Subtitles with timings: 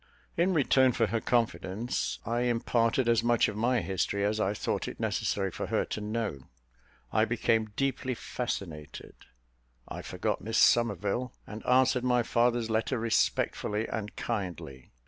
[0.35, 4.87] In return for her confidence, I imparted as much of my history as I thought
[4.87, 6.47] it necessary for her to know.
[7.13, 9.13] I became deeply fascinated
[9.87, 14.89] I forgot Miss Somerville, and answered my father's letter respectfully and kindly.